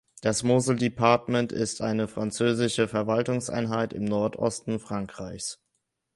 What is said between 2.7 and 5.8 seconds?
Verwaltungseinheit im Nordosten Frankreichs.